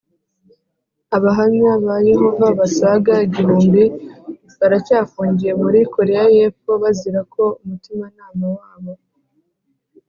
Abahamya 1.17 1.71
ba 1.85 1.95
Yehova 2.09 2.47
basaga 2.59 3.13
igihumbi 3.27 3.83
baracyafungiye 4.59 5.51
muri 5.61 5.79
Koreya 5.95 6.23
y’Epfo 6.35 6.71
bazira 6.81 7.21
ko 7.33 7.43
umutimanama 7.61 8.45
wabo. 8.57 8.93